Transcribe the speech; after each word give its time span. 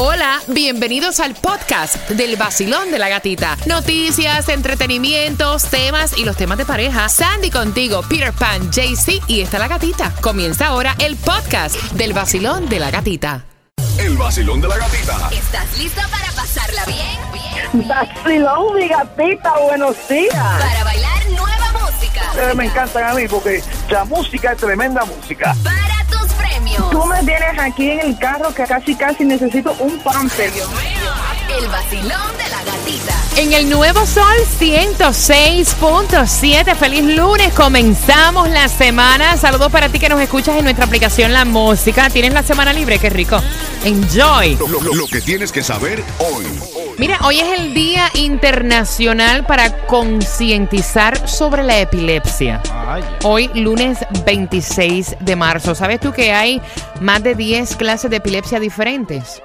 Hola, 0.00 0.40
bienvenidos 0.46 1.18
al 1.18 1.34
podcast 1.34 2.08
del 2.10 2.36
vacilón 2.36 2.92
de 2.92 3.00
la 3.00 3.08
gatita. 3.08 3.56
Noticias, 3.66 4.48
entretenimientos, 4.48 5.64
temas 5.64 6.16
y 6.16 6.24
los 6.24 6.36
temas 6.36 6.56
de 6.56 6.64
pareja. 6.64 7.08
Sandy 7.08 7.50
contigo, 7.50 8.02
Peter 8.08 8.32
Pan, 8.32 8.70
JC 8.70 9.20
y 9.26 9.40
está 9.40 9.58
la 9.58 9.66
gatita. 9.66 10.14
Comienza 10.20 10.68
ahora 10.68 10.94
el 11.00 11.16
podcast 11.16 11.74
del 11.94 12.12
vacilón 12.12 12.68
de 12.68 12.78
la 12.78 12.92
gatita. 12.92 13.44
El 13.98 14.16
vacilón 14.16 14.60
de 14.60 14.68
la 14.68 14.76
gatita. 14.76 15.30
¿Estás 15.32 15.78
lista 15.78 16.06
para 16.06 16.30
pasarla 16.30 16.84
bien? 16.84 17.18
Bien. 17.32 17.88
Vacilón, 17.88 18.76
mi 18.76 18.86
gatita, 18.86 19.52
buenos 19.64 19.96
días. 20.08 20.32
Para 20.32 20.84
bailar 20.84 21.30
nueva 21.30 21.72
música. 21.72 22.22
Ustedes 22.30 22.54
me 22.54 22.66
encantan 22.66 23.02
a 23.02 23.14
mí 23.14 23.26
porque 23.26 23.64
la 23.90 24.04
música 24.04 24.52
es 24.52 24.58
tremenda 24.58 25.04
música. 25.04 25.56
Premios. 25.64 25.87
Tú 26.90 27.04
me 27.04 27.22
tienes 27.24 27.58
aquí 27.58 27.90
en 27.90 28.00
el 28.00 28.18
carro 28.18 28.52
que 28.54 28.64
casi 28.64 28.94
casi 28.94 29.24
necesito 29.24 29.74
un 29.80 29.98
pamper. 29.98 30.50
El 31.60 31.68
vacilón 31.68 32.36
de 32.36 32.48
la 32.50 32.62
gatita. 32.64 33.14
En 33.36 33.52
el 33.52 33.68
Nuevo 33.68 34.06
Sol 34.06 34.24
106.7. 34.60 36.74
Feliz 36.76 37.02
lunes. 37.16 37.52
Comenzamos 37.54 38.48
la 38.50 38.68
semana. 38.68 39.36
Saludos 39.36 39.70
para 39.72 39.88
ti 39.88 39.98
que 39.98 40.08
nos 40.08 40.20
escuchas 40.20 40.56
en 40.56 40.64
nuestra 40.64 40.84
aplicación 40.86 41.32
La 41.32 41.44
Música. 41.44 42.08
Tienes 42.10 42.32
la 42.32 42.42
semana 42.42 42.72
libre, 42.72 42.98
qué 42.98 43.10
rico. 43.10 43.40
Enjoy. 43.84 44.56
Lo, 44.56 44.68
lo- 44.68 44.94
lo 44.94 45.06
que 45.06 45.20
tienes 45.20 45.50
que 45.52 45.62
saber 45.64 46.02
hoy. 46.18 46.44
Mira, 46.98 47.18
hoy 47.24 47.40
es 47.40 47.58
el 47.60 47.74
Día 47.74 48.10
Internacional 48.14 49.44
para 49.46 49.86
concientizar 49.86 51.28
sobre 51.28 51.62
la 51.62 51.78
epilepsia. 51.80 52.60
Hoy, 53.22 53.50
lunes 53.54 53.98
26 54.26 55.16
de 55.20 55.36
marzo. 55.36 55.74
¿Sabes 55.74 56.00
tú 56.00 56.12
que 56.12 56.32
hay 56.32 56.60
más 57.00 57.22
de 57.22 57.34
10 57.34 57.76
clases 57.76 58.10
de 58.10 58.16
epilepsia 58.16 58.58
diferentes? 58.60 59.40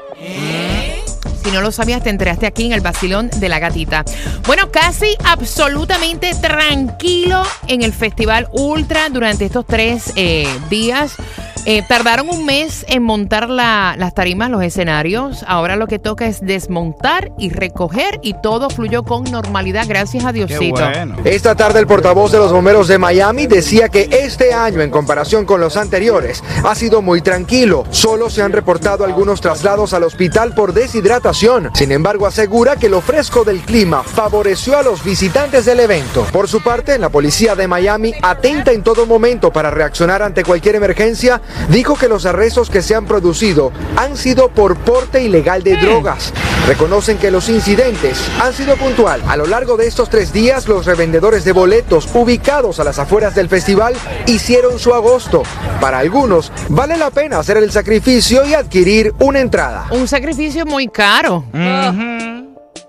Si 1.44 1.52
no 1.52 1.62
lo 1.62 1.72
sabías, 1.72 2.02
te 2.04 2.10
enteraste 2.10 2.46
aquí 2.46 2.66
en 2.66 2.72
el 2.72 2.82
vacilón 2.82 3.30
de 3.30 3.50
la 3.50 3.60
gatita. 3.60 4.06
Bueno, 4.48 4.72
casi 4.72 5.18
absolutamente 5.26 6.34
tranquilo 6.36 7.44
en 7.68 7.82
el 7.84 7.92
Festival 7.94 8.48
Ultra 8.54 9.10
durante 9.10 9.46
estos 9.46 9.66
tres 9.66 10.14
eh, 10.16 10.48
días. 10.70 11.18
Eh, 11.66 11.82
tardaron 11.88 12.28
un 12.30 12.46
mes 12.46 12.86
en 12.90 13.04
montar 13.04 13.50
la- 13.50 13.96
las 13.98 14.14
tarimas, 14.14 14.50
los 14.50 14.62
escenarios. 14.64 15.46
Ahora 15.48 15.76
lo 15.76 15.88
que 15.88 15.98
toca 16.00 16.26
es 16.26 16.42
desmontar 16.42 17.32
y 17.38 17.50
recoger 17.52 18.20
y 18.22 18.34
todo 18.42 18.70
fluyó 18.70 19.04
con 19.04 19.24
normalidad, 19.26 19.86
gracias 19.88 20.26
a 20.26 20.32
Diosito. 20.34 20.82
Esta 21.24 21.56
tarde 21.56 21.80
el 21.80 21.88
portavoz 21.88 22.32
de 22.32 22.38
los 22.40 22.52
bomberos 22.52 22.88
de 22.88 22.98
Miami 22.98 23.48
decía 23.48 23.88
que 23.90 24.10
este 24.12 24.54
año, 24.54 24.82
en 24.82 24.90
comparación 24.90 25.46
con 25.46 25.62
los 25.62 25.78
anteriores, 25.78 26.44
ha 26.66 26.76
sido 26.76 27.02
muy 27.02 27.22
tranquilo. 27.22 27.86
Solo 27.92 28.30
se 28.30 28.42
han 28.42 28.52
reportado 28.52 29.06
algunos 29.06 29.40
traslados 29.40 29.94
al 29.94 30.04
hospital 30.04 30.54
por 30.54 30.74
deshidratación. 30.74 31.70
Sin 31.74 31.92
embargo, 31.92 32.26
asegura 32.28 32.76
que 32.76 32.90
lo 32.90 33.00
fresco 33.02 33.44
del 33.44 33.62
clima 33.62 34.04
favoreció 34.04 34.78
a 34.78 34.84
los 34.84 35.04
visitantes 35.04 35.66
del 35.66 35.80
evento. 35.80 36.26
Por 36.32 36.48
su 36.50 36.62
parte, 36.62 36.98
la 37.00 37.10
policía 37.10 37.56
de 37.56 37.68
Miami, 37.68 38.14
atenta 38.22 38.72
en 38.72 38.84
todo 38.84 39.06
momento 39.06 39.52
para 39.52 39.72
reaccionar 39.72 40.22
ante 40.22 40.44
cualquier 40.44 40.76
emergencia, 40.76 41.42
dijo 41.70 41.96
que 41.96 42.08
los 42.08 42.26
arrestos 42.26 42.70
que 42.70 42.82
se 42.82 42.96
han 42.96 43.06
producido 43.06 43.72
han 43.96 44.18
sido 44.18 44.50
por 44.50 44.78
porte 44.78 45.24
ilegal 45.24 45.64
de 45.64 45.78
drogas. 45.78 46.34
Reconocen 46.68 47.18
que 47.18 47.32
los 47.32 47.50
incidentes 47.50 48.20
han 48.42 48.54
sido 48.54 48.76
puntual. 48.78 49.22
A 49.28 49.36
lo 49.36 49.46
largo 49.46 49.76
de 49.76 49.88
estos 49.88 50.10
tres 50.10 50.32
días, 50.32 50.68
los 50.68 50.86
revendedores 50.86 51.44
de 51.44 51.52
boletos 51.52 52.08
ubicados 52.14 52.80
a 52.80 52.84
las 52.84 53.00
afueras 53.00 53.36
del 53.36 53.50
festival 53.50 53.96
hicieron 54.28 54.80
su 54.80 54.94
agosto. 54.94 55.44
Para 55.82 56.00
algunos, 56.00 56.52
vale 56.70 56.98
la 56.98 57.10
pena 57.10 57.40
hacer 57.40 57.58
el 57.58 57.72
sacrificio 57.72 58.46
y 58.46 58.54
adquirir 58.54 59.14
una 59.20 59.40
entrada. 59.40 59.88
Un 59.92 60.08
sacrificio 60.08 60.66
muy 60.66 60.88
caro. 60.88 61.44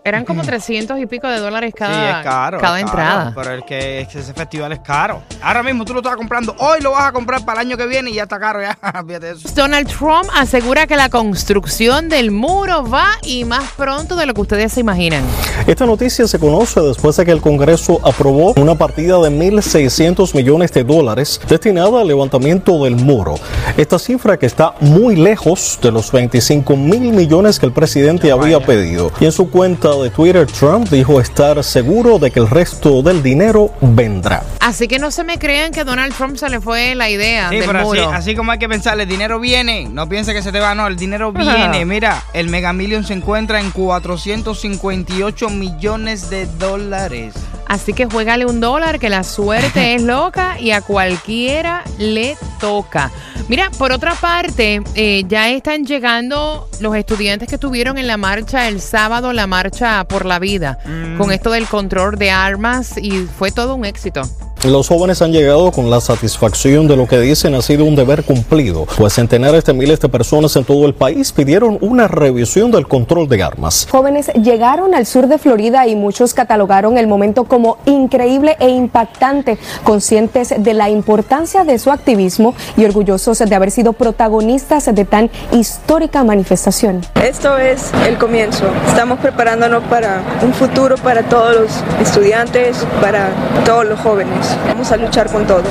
Eran 0.06 0.26
como 0.26 0.42
300 0.42 1.00
y 1.00 1.06
pico 1.06 1.26
de 1.28 1.38
dólares 1.38 1.70
Sí, 1.72 1.78
cada, 1.78 2.20
es 2.20 2.24
caro. 2.26 2.58
cada 2.58 2.78
es 2.78 2.84
entrada. 2.84 3.32
pero 3.34 3.52
el 3.52 3.64
que, 3.64 4.02
es 4.02 4.08
que 4.08 4.18
ese 4.18 4.34
festival 4.34 4.70
es 4.72 4.80
caro. 4.80 5.22
Ahora 5.42 5.62
mismo 5.62 5.86
tú 5.86 5.94
lo 5.94 6.00
estás 6.00 6.14
comprando, 6.16 6.54
hoy 6.58 6.82
lo 6.82 6.90
vas 6.90 7.04
a 7.08 7.12
comprar 7.12 7.42
para 7.46 7.62
el 7.62 7.68
año 7.68 7.78
que 7.78 7.86
viene 7.86 8.10
y 8.10 8.14
ya 8.16 8.24
está 8.24 8.38
caro. 8.38 8.60
Ya, 8.60 8.76
eso. 9.30 9.48
Donald 9.54 9.88
Trump 9.88 10.28
asegura 10.36 10.86
que 10.86 10.96
la 10.96 11.08
construcción 11.08 12.10
del 12.10 12.32
muro 12.32 12.86
va 12.86 13.12
y 13.22 13.46
más 13.46 13.64
pronto 13.78 14.14
de 14.14 14.26
lo 14.26 14.34
que 14.34 14.42
ustedes 14.42 14.74
se 14.74 14.80
imaginan. 14.80 15.24
Esta 15.66 15.86
noticia 15.86 16.28
se 16.28 16.38
conoce 16.38 16.80
después 16.82 17.16
de 17.16 17.24
que 17.24 17.30
el 17.32 17.40
Congreso 17.40 17.98
aprobó 18.04 18.52
una 18.58 18.74
partida 18.74 19.18
de 19.20 19.30
1.600 19.30 20.34
millones 20.34 20.70
de 20.74 20.84
dólares 20.84 21.40
destinada 21.48 22.02
al 22.02 22.08
levantamiento 22.08 22.84
del 22.84 22.96
muro. 22.96 23.36
Esta 23.78 23.98
cifra 23.98 24.36
que 24.38 24.44
está 24.44 24.74
muy 24.80 25.16
lejos 25.16 25.78
de 25.80 25.90
los 25.90 26.12
25 26.12 26.76
mil 26.76 27.12
millones 27.14 27.58
que 27.58 27.64
el 27.64 27.72
presidente 27.72 28.30
había 28.30 28.60
pedido. 28.60 29.10
Y 29.18 29.24
en 29.24 29.32
su 29.32 29.48
cuenta 29.50 29.93
de 30.02 30.10
Twitter, 30.10 30.46
Trump 30.46 30.88
dijo 30.88 31.20
estar 31.20 31.62
seguro 31.64 32.18
de 32.18 32.30
que 32.30 32.40
el 32.40 32.48
resto 32.48 33.02
del 33.02 33.22
dinero 33.22 33.72
vendrá. 33.80 34.42
Así 34.60 34.88
que 34.88 34.98
no 34.98 35.10
se 35.10 35.24
me 35.24 35.38
crean 35.38 35.72
que 35.72 35.84
Donald 35.84 36.14
Trump 36.14 36.36
se 36.36 36.48
le 36.50 36.60
fue 36.60 36.94
la 36.94 37.08
idea 37.10 37.48
Sí, 37.50 37.56
del 37.56 37.66
pero 37.66 37.78
así, 37.80 37.88
muro. 37.88 38.10
así 38.10 38.34
como 38.34 38.52
hay 38.52 38.58
que 38.58 38.68
pensar, 38.68 38.98
el 38.98 39.08
dinero 39.08 39.38
viene. 39.40 39.88
No 39.90 40.08
piense 40.08 40.32
que 40.32 40.42
se 40.42 40.52
te 40.52 40.60
va, 40.60 40.74
no, 40.74 40.86
el 40.86 40.96
dinero 40.96 41.32
viene. 41.32 41.84
Mira, 41.84 42.22
el 42.32 42.48
Mega 42.48 42.72
Million 42.72 43.04
se 43.04 43.12
encuentra 43.14 43.60
en 43.60 43.70
458 43.70 45.50
millones 45.50 46.30
de 46.30 46.46
dólares. 46.58 47.34
Así 47.66 47.92
que 47.92 48.06
juégale 48.06 48.44
un 48.46 48.60
dólar, 48.60 48.98
que 48.98 49.08
la 49.08 49.22
suerte 49.24 49.94
es 49.94 50.02
loca 50.02 50.58
y 50.60 50.70
a 50.72 50.80
cualquiera 50.82 51.82
le 51.98 52.36
toca. 52.60 53.10
Mira, 53.46 53.70
por 53.76 53.92
otra 53.92 54.14
parte, 54.14 54.82
eh, 54.94 55.24
ya 55.28 55.50
están 55.50 55.84
llegando 55.84 56.68
los 56.80 56.96
estudiantes 56.96 57.46
que 57.46 57.56
estuvieron 57.56 57.98
en 57.98 58.06
la 58.06 58.16
marcha 58.16 58.68
el 58.68 58.80
sábado, 58.80 59.34
la 59.34 59.46
marcha 59.46 60.04
por 60.04 60.24
la 60.24 60.38
vida, 60.38 60.78
con 61.18 61.30
esto 61.30 61.50
del 61.50 61.66
control 61.66 62.16
de 62.16 62.30
armas 62.30 62.96
y 62.96 63.26
fue 63.26 63.52
todo 63.52 63.74
un 63.74 63.84
éxito. 63.84 64.22
Los 64.64 64.88
jóvenes 64.88 65.20
han 65.20 65.30
llegado 65.30 65.70
con 65.72 65.90
la 65.90 66.00
satisfacción 66.00 66.88
de 66.88 66.96
lo 66.96 67.06
que 67.06 67.20
dicen 67.20 67.54
ha 67.54 67.60
sido 67.60 67.84
un 67.84 67.96
deber 67.96 68.24
cumplido, 68.24 68.86
pues 68.96 69.12
centenares 69.12 69.62
de 69.66 69.74
miles 69.74 70.00
de 70.00 70.08
personas 70.08 70.56
en 70.56 70.64
todo 70.64 70.86
el 70.86 70.94
país 70.94 71.32
pidieron 71.32 71.76
una 71.82 72.08
revisión 72.08 72.70
del 72.70 72.88
control 72.88 73.28
de 73.28 73.42
armas. 73.42 73.86
Jóvenes 73.90 74.28
llegaron 74.42 74.94
al 74.94 75.04
sur 75.04 75.26
de 75.26 75.36
Florida 75.36 75.86
y 75.86 75.94
muchos 75.94 76.32
catalogaron 76.32 76.96
el 76.96 77.06
momento 77.06 77.44
como 77.44 77.76
increíble 77.84 78.56
e 78.58 78.70
impactante, 78.70 79.58
conscientes 79.82 80.54
de 80.56 80.72
la 80.72 80.88
importancia 80.88 81.64
de 81.64 81.78
su 81.78 81.90
activismo 81.90 82.54
y 82.78 82.86
orgullosos 82.86 83.40
de 83.40 83.54
haber 83.54 83.70
sido 83.70 83.92
protagonistas 83.92 84.86
de 84.94 85.04
tan 85.04 85.30
histórica 85.52 86.24
manifestación. 86.24 87.02
Esto 87.22 87.58
es 87.58 87.90
el 88.08 88.16
comienzo. 88.16 88.64
Estamos 88.88 89.18
preparándonos 89.18 89.84
para 89.84 90.22
un 90.40 90.54
futuro 90.54 90.96
para 90.96 91.22
todos 91.22 91.54
los 91.54 91.70
estudiantes, 92.00 92.78
para 93.02 93.28
todos 93.66 93.84
los 93.84 94.00
jóvenes. 94.00 94.53
Vamos 94.66 94.90
a 94.92 94.96
luchar 94.96 95.30
con 95.30 95.46
todo. 95.46 95.62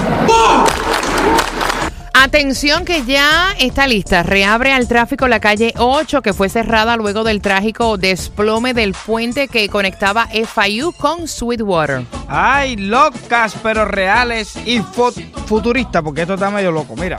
Atención 2.15 2.85
que 2.85 3.03
ya 3.03 3.51
está 3.59 3.85
lista. 3.85 4.23
Reabre 4.23 4.71
al 4.71 4.87
tráfico 4.87 5.27
la 5.27 5.39
calle 5.41 5.73
8 5.77 6.21
que 6.21 6.31
fue 6.33 6.47
cerrada 6.47 6.95
luego 6.95 7.23
del 7.23 7.41
trágico 7.41 7.97
desplome 7.97 8.73
del 8.73 8.93
puente 8.93 9.47
que 9.49 9.67
conectaba 9.67 10.27
FIU 10.27 10.93
con 10.93 11.27
Sweetwater. 11.27 12.03
Ay, 12.29 12.77
locas 12.77 13.55
pero 13.61 13.83
reales 13.85 14.55
y 14.65 14.79
fu- 14.79 15.11
futuristas, 15.47 16.01
porque 16.01 16.21
esto 16.21 16.35
está 16.35 16.49
medio 16.49 16.71
loco. 16.71 16.95
Mira, 16.95 17.17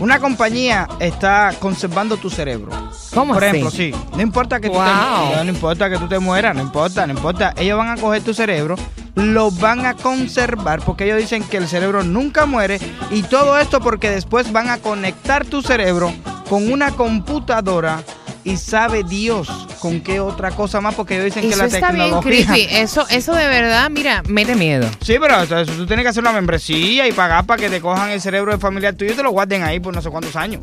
una 0.00 0.18
compañía 0.18 0.88
está 0.98 1.52
conservando 1.60 2.16
tu 2.16 2.28
cerebro. 2.28 2.72
¿Cómo 3.14 3.34
Por 3.34 3.44
así? 3.44 3.50
ejemplo, 3.58 3.70
sí. 3.70 3.94
No 4.16 4.22
importa 4.22 4.58
que 4.58 4.68
tú 4.68 4.74
Wow. 4.74 4.84
te, 4.84 5.36
no, 5.36 5.44
no 5.44 5.50
importa 5.50 5.88
que 5.88 5.96
tú 5.98 6.08
te 6.08 6.18
mueras, 6.18 6.56
no 6.56 6.62
importa, 6.62 7.06
no 7.06 7.12
importa. 7.12 7.54
Ellos 7.56 7.78
van 7.78 7.90
a 7.90 7.96
coger 7.96 8.22
tu 8.22 8.34
cerebro, 8.34 8.74
lo 9.14 9.50
van 9.50 9.86
a 9.86 9.94
conservar 9.94 10.80
porque 10.84 11.04
ellos 11.04 11.18
dicen 11.18 11.42
que 11.42 11.56
el 11.56 11.68
cerebro 11.68 12.02
nunca 12.02 12.46
muere 12.46 12.80
y 13.10 13.22
todo 13.22 13.58
esto 13.58 13.80
porque 13.80 14.10
después 14.10 14.52
van 14.52 14.70
a 14.70 14.78
conectar 14.78 15.44
tu 15.44 15.62
cerebro 15.62 16.12
con 16.48 16.70
una 16.70 16.90
computadora 16.90 18.02
y 18.44 18.56
sabe 18.56 19.04
Dios 19.04 19.48
con 19.80 20.00
qué 20.00 20.20
otra 20.20 20.50
cosa 20.50 20.80
más 20.80 20.94
porque 20.94 21.14
ellos 21.14 21.26
dicen 21.26 21.48
que 21.48 21.56
la 21.56 21.66
está 21.66 21.92
bien 21.92 22.04
tecnología 22.04 22.46
creepy. 22.46 22.66
Eso, 22.74 23.06
eso 23.08 23.34
de 23.34 23.46
verdad, 23.46 23.88
mira, 23.90 24.22
mete 24.28 24.54
miedo. 24.54 24.88
Sí, 25.00 25.16
pero 25.20 25.42
eso, 25.42 25.58
eso 25.58 25.72
tú 25.72 25.86
tienes 25.86 26.04
que 26.04 26.10
hacer 26.10 26.22
una 26.22 26.32
membresía 26.32 27.08
y 27.08 27.12
pagar 27.12 27.46
para 27.46 27.62
que 27.62 27.70
te 27.70 27.80
cojan 27.80 28.10
el 28.10 28.20
cerebro 28.20 28.52
de 28.52 28.58
familiar 28.58 28.94
tuyo 28.94 29.12
y 29.12 29.14
te 29.14 29.22
lo 29.22 29.30
guarden 29.30 29.62
ahí 29.62 29.80
por 29.80 29.94
no 29.94 30.02
sé 30.02 30.10
cuántos 30.10 30.36
años. 30.36 30.62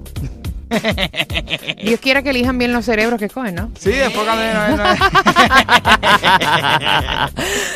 Dios 1.84 2.00
quiera 2.00 2.22
que 2.22 2.30
elijan 2.30 2.58
bien 2.58 2.74
los 2.74 2.86
cerebros 2.86 3.20
que 3.20 3.30
cogen, 3.30 3.56
¿no? 3.56 3.72
Sí, 3.80 3.92
después 3.92 4.26
cuando... 4.26 4.44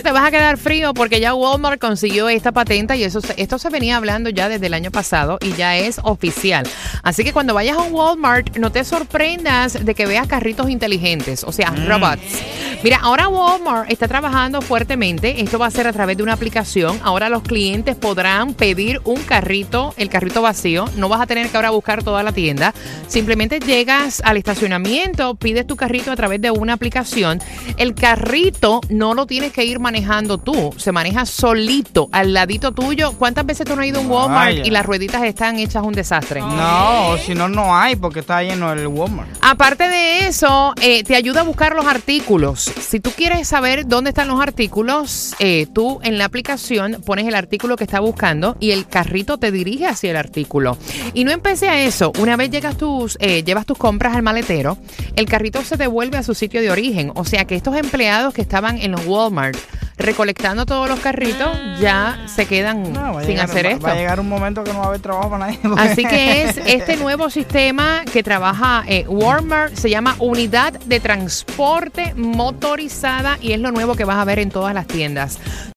Te 0.04 0.12
vas 0.12 0.26
a 0.26 0.32
quedar 0.32 0.58
frío 0.58 0.94
porque 0.94 1.20
ya 1.20 1.34
Walmart 1.34 1.80
consiguió 1.80 2.30
esta 2.30 2.52
patente 2.52 2.96
y 2.98 3.04
eso, 3.04 3.20
esto 3.38 3.60
se 3.60 3.70
venía 3.70 3.98
hablando 3.98 4.30
ya 4.30 4.50
desde 4.50 4.68
el 4.68 4.74
año 4.74 4.92
pasado 4.92 5.38
y 5.42 5.54
ya 5.54 5.78
es 5.78 6.00
oficial. 6.04 6.68
Así 7.04 7.24
que 7.24 7.34
cuando 7.34 7.54
vayas 7.54 7.78
a 7.78 7.82
un 7.82 7.94
Walmart, 7.94 8.58
no 8.58 8.72
te 8.72 8.84
sorprendas 8.84 9.86
de 9.86 9.96
que 9.96 10.06
veas 10.06 10.28
carritos 10.28 10.70
inteligentes, 10.70 11.44
o 11.44 11.52
sea, 11.52 11.74
robots. 11.88 12.44
Mira, 12.84 13.00
ahora 13.02 13.28
Walmart 13.28 13.92
está 13.92 14.08
trabajando 14.08 14.62
fuertemente. 14.62 15.42
Esto 15.42 15.58
va 15.58 15.66
a 15.66 15.72
ser 15.72 15.88
a 15.88 15.94
través 15.94 16.18
de 16.18 16.24
una 16.24 16.34
aplicación. 16.34 17.00
Ahora 17.04 17.30
los 17.30 17.42
clientes 17.42 17.96
podrán 17.96 18.54
pedir 18.54 19.02
un 19.06 19.24
carrito, 19.24 19.94
el 19.98 20.10
carrito 20.10 20.42
vacío. 20.42 20.86
No 20.96 21.10
vas 21.10 21.22
a 21.22 21.26
tener 21.26 21.50
que 21.50 21.58
ahora 21.58 21.72
buscar 21.72 22.04
toda 22.04 22.22
la 22.22 22.32
tienda. 22.32 22.74
Simplemente 23.08 23.60
llegas 23.60 24.22
al 24.26 24.38
estacionamiento, 24.38 25.36
pides 25.36 25.68
tu 25.68 25.76
carrito 25.76 26.12
a 26.12 26.16
través 26.16 26.42
de 26.42 26.52
una 26.52 26.74
aplicación. 26.74 27.42
El 27.78 27.96
carrito 27.96 28.82
no 28.90 29.14
lo 29.14 29.26
tienes 29.26 29.54
que 29.54 29.66
ir 29.66 29.80
manejando 29.80 30.38
tú, 30.38 30.74
se 30.78 30.92
maneja 30.92 31.26
solito, 31.26 32.10
al 32.12 32.34
ladito 32.34 32.72
tuyo. 32.72 33.14
¿Cuántas 33.14 33.46
veces 33.46 33.66
tú 33.66 33.76
no 33.76 33.82
has 33.82 33.88
ido 33.88 34.00
a 34.00 34.02
un 34.02 34.12
Walmart 34.12 34.46
Vaya. 34.46 34.64
y 34.66 34.70
las 34.70 34.86
rueditas 34.86 35.24
están 35.24 35.58
hechas 35.60 35.84
un 35.84 35.94
desastre? 35.94 36.42
No, 36.42 37.18
si 37.18 37.34
no, 37.34 37.48
no 37.48 37.76
hay 37.76 37.96
porque 37.96 38.20
está 38.22 38.42
lleno 38.44 38.72
el 38.72 38.88
Walmart. 38.88 39.30
Aparte 39.42 39.88
de 39.88 40.28
eso, 40.28 40.74
eh, 40.82 41.04
te 41.04 41.16
ayuda 41.16 41.42
a 41.42 41.44
buscar 41.44 41.76
los 41.76 41.86
artículos. 41.86 42.62
Si 42.62 43.00
tú 43.00 43.12
quieres 43.12 43.48
saber 43.48 43.88
dónde 43.88 44.10
están 44.10 44.28
los 44.28 44.42
artículos, 44.42 45.36
eh, 45.40 45.68
tú 45.74 46.00
en 46.04 46.18
la 46.18 46.26
aplicación 46.26 47.02
pones 47.06 47.28
el 47.28 47.36
artículo 47.36 47.76
que 47.76 47.84
estás 47.84 48.02
buscando 48.02 48.58
y 48.60 48.72
el 48.72 48.88
carrito 48.88 49.38
te 49.38 49.52
dirige 49.52 49.86
hacia 49.86 50.12
el 50.12 50.18
artículo. 50.18 50.78
Y 51.14 51.24
no 51.24 51.32
empecé 51.32 51.70
a 51.70 51.82
eso. 51.82 52.12
Una 52.20 52.36
vez 52.36 52.50
llegas 52.50 52.75
tus, 52.78 53.18
eh, 53.22 53.44
llevas 53.44 53.66
tus 53.66 53.78
compras 53.78 54.16
al 54.16 54.24
maletero, 54.24 54.78
el 55.16 55.26
carrito 55.26 55.64
se 55.64 55.78
devuelve 55.78 56.18
a 56.18 56.24
su 56.24 56.34
sitio 56.36 56.62
de 56.62 56.72
origen. 56.72 57.12
O 57.16 57.26
sea 57.26 57.46
que 57.46 57.56
estos 57.56 57.76
empleados 57.76 58.34
que 58.34 58.42
estaban 58.42 58.78
en 58.78 58.92
los 58.92 59.06
Walmart 59.06 59.58
recolectando 59.98 60.66
todos 60.66 60.90
los 60.90 61.00
carritos 61.00 61.50
ya 61.80 62.26
se 62.28 62.46
quedan 62.46 62.92
No, 62.92 63.18
sin 63.22 63.30
llegar- 63.30 63.46
hacer 63.46 63.66
va- 63.66 63.70
esto. 63.72 63.86
Va 63.88 63.92
a 63.94 63.96
llegar 63.96 64.20
un 64.20 64.28
momento 64.28 64.64
que 64.64 64.74
no 64.74 64.80
va 64.80 64.86
a 64.86 64.88
haber 64.90 65.00
trabajo 65.00 65.30
para 65.30 65.46
nadie. 65.48 65.60
Así 65.78 66.04
que 66.04 66.44
es 66.44 66.58
este 66.66 66.98
nuevo 66.98 67.30
sistema 67.30 68.04
que 68.12 68.22
trabaja 68.22 68.84
eh, 68.88 69.06
Walmart, 69.08 69.74
se 69.76 69.90
llama 69.90 70.16
Unidad 70.20 70.74
de 70.74 71.00
Transporte 71.00 72.14
Motorizada 72.16 73.38
y 73.42 73.54
es 73.54 73.60
lo 73.60 73.72
nuevo 73.72 73.96
que 73.96 74.04
vas 74.04 74.18
a 74.18 74.26
ver 74.26 74.40
en 74.40 74.50
todas 74.50 74.74
las 74.74 74.86
tiendas. 74.88 75.40